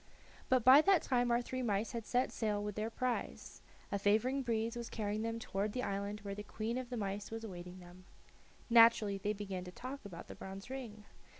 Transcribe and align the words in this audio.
But 0.49 0.63
by 0.63 0.81
that 0.81 1.03
time 1.03 1.29
our 1.29 1.43
three 1.43 1.61
mice 1.61 1.91
had 1.91 2.07
set 2.07 2.31
sail 2.31 2.63
with 2.63 2.73
their 2.73 2.89
prize. 2.89 3.61
A 3.91 3.99
favoring 3.99 4.41
breeze 4.41 4.75
was 4.75 4.89
carrying 4.89 5.21
them 5.21 5.37
toward 5.37 5.73
the 5.73 5.83
island 5.83 6.21
where 6.21 6.33
the 6.33 6.41
queen 6.41 6.79
of 6.79 6.89
the 6.89 6.97
mice 6.97 7.29
was 7.29 7.43
awaiting 7.43 7.77
them. 7.79 8.05
Naturally 8.67 9.19
they 9.19 9.33
began 9.33 9.63
to 9.63 9.71
talk 9.71 10.03
about 10.03 10.27
the 10.27 10.33
bronze 10.33 10.71
ring. 10.71 11.05